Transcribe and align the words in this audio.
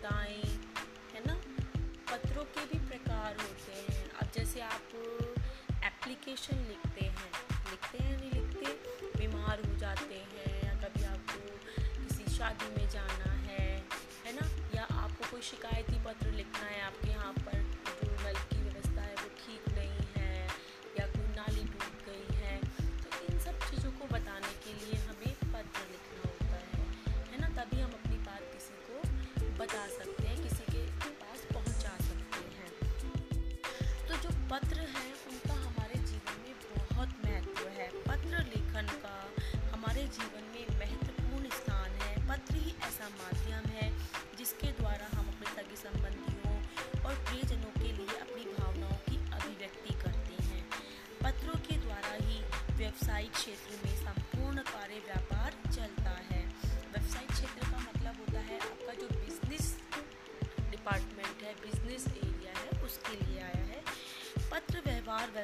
आपदाएँ 0.00 0.60
है 1.14 1.20
ना? 1.26 1.34
पत्रों 2.10 2.44
के 2.44 2.64
भी 2.64 2.78
प्रकार 2.88 3.36
होते 3.36 3.72
हैं। 3.72 4.04
अब 4.12 4.30
जैसे 4.34 4.60
आप 4.60 4.94
एप्लीकेशन 5.84 6.56
लिखते 6.56 7.04
हैं 7.04 7.32
लिखते 7.70 7.98
हैं 7.98 8.16
नहीं 8.20 8.30
लिखते, 8.32 8.72
बीमार 9.18 9.60
हो 9.66 9.76
जाते 9.78 10.22
हैं 10.32 10.54
या 10.64 10.74
कभी 10.84 11.04
आपको 11.04 11.40
किसी 12.00 12.36
शादी 12.36 12.70
में 12.76 12.88
जाना 12.90 13.32
है 13.32 13.68
है 14.26 14.32
ना? 14.32 14.48
या 14.74 14.86
आपको 15.04 15.30
कोई 15.30 15.42
शिकायती 15.42 16.04
पत्र 16.04 16.32
लिखना 16.32 16.66
है 16.66 16.80
आपके 16.82 17.10
यहाँ 17.10 17.32
पर 17.32 17.59
पत्र 34.50 34.84
हैं, 34.92 35.10
उनका 35.30 35.54
हमारे 35.54 35.98
जीवन 36.06 36.38
में 36.44 36.54
बहुत 36.62 37.10
महत्व 37.24 37.68
है। 37.74 37.86
पत्र 38.06 38.38
लेखन 38.46 38.88
का 39.02 39.12
हमारे 39.74 40.02
जीवन 40.16 40.48
में 40.54 40.78
महत्वपूर्ण 40.78 41.50
स्थान 41.50 41.92
है। 42.00 42.14
पत्र 42.28 42.54
ही 42.54 42.74
ऐसा 42.82 43.08
माध्यम 43.10 43.68
है 43.74 43.86
जिसके 44.38 44.72
द्वारा 44.72 45.06
हम 45.12 45.28
अपने 45.28 45.52
सगे 45.52 45.76
संबंधियों 45.76 46.56
और 47.02 47.14
प्रियजनों 47.28 47.72
के 47.76 47.92
लिए 47.92 48.18
अपनी 48.18 48.44
भावनाओं 48.58 48.98
की 49.08 49.16
अभिव्यक्ति 49.32 49.94
करते 50.02 50.42
हैं। 50.42 50.64
पत्रों 51.22 51.58
के 51.68 51.76
द्वारा 51.76 52.14
ही 52.20 52.42
व्यवसायिक 52.76 53.32
क्षेत्र 53.32 53.78
में 53.84 53.89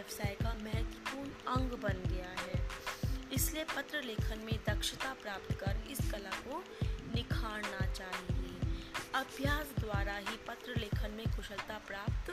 व्यवसाय 0.06 0.34
का 0.42 0.52
महत्वपूर्ण 0.64 1.30
अंग 1.52 1.70
बन 1.82 2.02
गया 2.10 2.28
है। 2.40 2.58
इसलिए 3.34 3.64
पत्र 3.66 4.02
लेखन 4.02 4.44
में 4.46 4.58
दक्षता 4.68 5.12
प्राप्त 5.22 5.52
कर 5.60 5.80
इस 5.90 5.98
कला 6.10 6.30
को 6.42 6.62
निखारना 7.14 7.86
चाहिए। 7.92 8.52
अभ्यास 9.14 9.72
द्वारा 9.80 10.16
ही 10.18 10.36
पत्र 10.48 10.76
लेखन 10.80 11.10
में 11.10 11.26
कुशलता 11.26 11.78
प्राप्त 11.86 12.30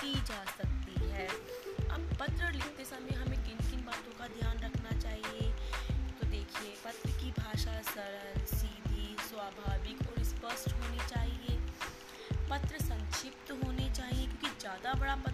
की 0.00 0.12
जा 0.12 0.42
सकती 0.58 1.06
है। 1.06 1.28
अब 1.88 2.10
पत्र 2.20 2.52
लिखते 2.52 2.84
समय 2.84 3.14
हमें 3.14 3.38
किन 3.44 3.58
किन 3.70 3.84
बातों 3.86 4.18
का 4.18 4.26
ध्यान 4.34 4.58
रखना 4.58 4.98
चाहिए? 4.98 5.52
तो 6.18 6.26
देखिए, 6.26 6.74
पत्र 6.84 7.10
की 7.20 7.30
भाषा 7.38 7.80
सरल, 7.92 8.44
सीधी, 8.56 9.16
स्वाभाविक 9.28 10.02
और 10.08 10.24
स्पष्ट 10.24 10.72
होनी 10.72 11.08
चाहिए। 11.08 11.62
पत्र 12.50 12.84
संक्षिप्त 12.84 13.52
होने 13.64 13.90
चाहिए 13.94 14.26
क्योंकि 14.26 14.60
ज़्यादा 14.60 14.92
बड़ा 14.94 15.14
पत्र 15.16 15.33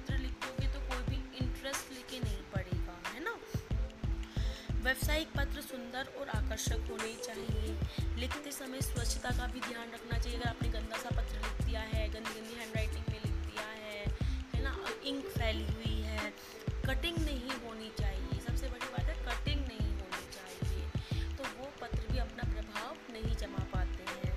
व्यावसायिक 4.90 5.28
पत्र 5.28 5.60
सुंदर 5.60 6.06
और 6.20 6.28
आकर्षक 6.28 6.78
होने 6.90 7.12
चाहिए। 7.24 8.16
लिखते 8.20 8.52
समय 8.52 8.80
स्वच्छता 8.80 9.30
का 9.30 9.46
भी 9.46 9.60
ध्यान 9.60 9.90
रखना 9.94 10.18
चाहिए। 10.18 10.38
अगर 10.38 10.48
आपने 10.48 10.68
गंदा 10.68 10.96
सा 10.96 11.10
पत्र 11.10 11.36
लिख 11.36 11.66
दिया 11.66 11.80
है, 11.80 12.08
गंदी 12.08 12.40
गंदी 12.40 12.54
हैंड 12.54 12.72
राइटिंग 12.76 13.04
में 13.08 13.20
लिख 13.24 13.36
दिया 13.44 13.66
है 13.66 14.00
है 14.54 14.62
ना? 14.62 14.72
इंक 15.04 15.24
फैली 15.26 15.66
हुई 15.66 15.94
है 16.02 16.32
कटिंग 16.86 17.18
नहीं 17.18 17.50
होनी 17.60 17.90
चाहिए। 17.98 18.40
सबसे 18.40 18.68
बड़ी 18.68 18.88
बात 18.88 19.06
है 19.10 19.16
कटिंग 19.26 19.60
नहीं 19.66 19.92
होनी 19.92 20.24
चाहिए। 20.36 21.36
तो 21.36 21.44
वो 21.44 21.70
पत्र 21.80 22.12
भी 22.12 22.18
अपना 22.18 22.52
प्रभाव 22.52 22.96
नहीं 23.12 23.36
जमा 23.36 23.64
पाते 23.74 24.04
हैं। 24.10 24.34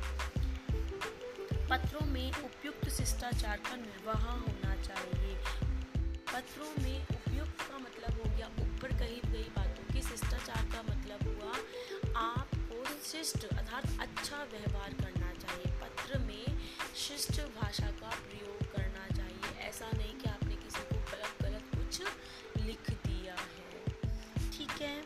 पत्रों 1.68 2.06
में 2.08 2.32
उपयुक्त 2.32 2.90
शिष्टाचार 2.90 3.58
का 3.58 3.76
निर्वाह 3.76 4.28
होना 4.32 4.76
चाहिए। 4.84 5.36
पत्रों 6.34 6.72
में 6.84 6.98
उपयुक्त 7.10 7.62
का 7.62 7.78
मतलब 7.78 8.22
हो 8.22 8.38
गया, 8.38 8.48
ऊपर 8.60 8.98
कही 9.00 9.22
गई 9.32 9.50
बातों 9.58 9.83
शिष्टाचार 10.54 10.84
का 10.84 10.96
मतलब 10.96 11.20
हुआ, 11.28 11.54
आपको 12.22 12.86
शिष्ट 12.86 13.46
अर्थात 13.46 13.86
अच्छा 14.00 14.44
व्यवहार 14.44 14.94
करना 14.94 15.34
चाहिए। 15.34 15.72
पत्र 15.82 16.20
में 16.20 16.46
शिष्ट 16.96 17.42
भाषा 17.42 17.88
का 17.88 18.10
प्रयोग 18.10 18.76
करना 18.76 19.18
चाहिए। 19.18 19.60
ऐसा 19.60 19.90
नहीं 19.98 20.20
कि 20.20 20.30
आपने 20.30 20.56
किसी 20.56 20.80
को 20.80 20.96
गलत 20.96 21.44
गलत 21.44 21.64
कुछ 21.76 22.02
लिख 22.62 22.90
दिया 22.90 23.36
है। 23.36 23.86
ठीक 24.52 24.82
है? 24.82 25.02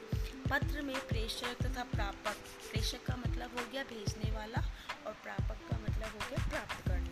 पत्र 0.50 0.82
में 0.82 1.08
प्रेषक 1.08 1.66
तथा 1.66 1.84
प्रापक, 1.84 2.38
प्रेषक 2.72 3.06
का 3.06 3.16
मतलब 3.16 3.58
हो 3.60 3.66
गया 3.72 3.84
भेजने 3.84 4.32
वाला 4.32 4.72
और 5.08 5.14
प्रापक 5.14 5.72
का 5.72 5.80
मतलब 5.80 6.12
हो 6.14 6.30
गया 6.30 6.50
प्राप्त 6.50 6.88
करने 6.88 7.07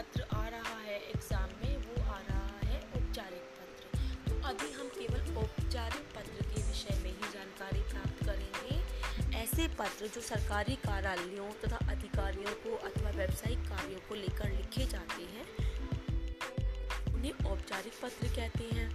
पत्र 0.00 0.24
आ 0.32 0.46
रहा 0.48 0.76
है 0.80 0.94
एग्ज़ाम 0.98 1.48
में 1.62 1.76
वो 1.78 2.02
आ 2.02 2.18
रहा 2.18 2.68
है 2.68 2.76
औपचारिक 2.96 3.48
पत्र। 3.56 3.98
तो 4.28 4.36
अभी 4.48 4.70
हम 4.72 4.86
केवल 4.94 5.36
औपचारिक 5.38 6.06
पत्र 6.14 6.44
के 6.44 6.62
विषय 6.68 6.96
में 7.02 7.10
ही 7.10 7.28
जानकारी 7.32 7.80
प्राप्त 7.90 8.24
करेंगे। 8.26 9.36
ऐसे 9.38 9.66
पत्र 9.74 10.06
जो 10.14 10.20
सरकारी 10.20 10.76
कार्यालयों 10.86 11.50
तथा 11.64 11.80
अधिकारियों 11.92 12.54
को 12.62 12.76
अथवा 12.88 13.10
व्यावसायिक 13.10 13.68
कार्यों 13.68 14.00
को 14.08 14.14
लेकर 14.14 14.50
लिखे 14.50 14.86
जाते 14.86 15.22
हैं, 15.34 15.46
उन्हें 17.14 17.44
औपचारिक 17.46 18.00
पत्र 18.02 18.34
कहते 18.36 18.70
हैं। 18.72 18.88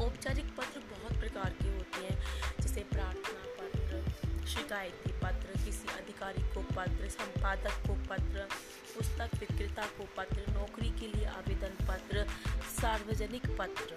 औपचारिक 0.00 0.54
पत्र 0.58 0.80
बहुत 0.90 1.20
प्रकार 1.20 1.54
के 1.62 1.68
होते 1.68 2.06
हैं, 2.06 2.18
जैसे 2.60 2.80
प्रार्थना 2.92 3.42
पत्र 3.60 4.25
शिकायती 4.46 5.12
पत्र, 5.12 5.64
किसी 5.64 5.88
अधिकारी 5.88 6.42
को 6.42 6.62
पत्र, 6.62 7.08
संपादक 7.08 7.88
को 7.88 7.94
पत्र, 7.94 8.48
पुस्तक 8.94 9.30
विक्रेता 9.40 9.86
को 9.86 10.08
पत्र, 10.16 10.52
नौकरी 10.52 10.88
के 10.88 11.18
लिए 11.18 11.26
आवेदन 11.26 11.86
पत्र, 11.86 12.26
सार्वजनिक 12.80 13.58
पत्र। 13.58 13.96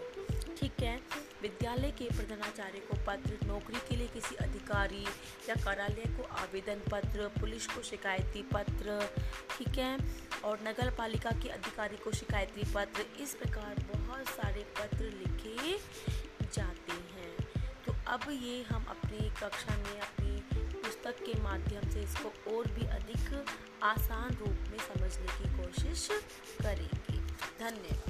ठीक 0.57 0.73
है? 0.79 1.01
विद्यालय 1.41 1.91
के 1.91 2.05
प्रधानाचार्य 2.05 2.79
को 2.79 2.97
पत्र, 3.07 3.47
नौकरी 3.47 3.79
के 3.89 3.95
लिए 3.95 4.07
किसी 4.07 4.35
अधिकारी 4.35 5.03
या 5.49 5.55
कार्यालय 5.55 6.17
को 6.17 6.23
आवेदन 6.23 6.81
पत्र, 6.91 7.27
पुलिस 7.27 7.67
को 7.67 7.81
शिकायती 7.81 8.41
पत्र। 8.41 9.09
ठीक 9.57 9.77
है? 9.77 9.99
और 10.43 10.59
नगर 10.63 10.91
पालिका 10.91 11.31
के 11.31 11.49
अधिकारी 11.49 11.97
को 11.97 12.11
शिकायती 12.11 12.73
पत्र। 12.73 13.05
इस 13.19 13.35
प्रकार 13.35 13.75
बहुत 13.95 14.25
सारे 14.25 14.67
पत्र 14.79 15.03
लिखे 15.03 15.77
जाते 16.53 16.91
हैं। 16.91 17.35
तो 17.85 17.95
अब 18.07 18.21
ये 18.29 18.63
हम 18.63 18.83
अपनी 18.83 19.29
कक्षा 19.29 19.77
में 19.77 19.99
अपनी 19.99 20.38
पुस्तक 21.09 21.25
के 21.25 21.41
माध्यम 21.43 21.89
से 21.89 22.01
इसको 22.01 22.29
और 22.53 22.67
भी 22.67 22.85
अधिक 22.87 23.47
आसान 23.83 24.35
रूप 24.35 24.69
में 24.71 24.77
समझने 24.77 25.27
की 25.37 25.49
कोशिश 25.57 26.07
करेंगे। 26.61 27.17
धन्यवाद। 27.59 28.08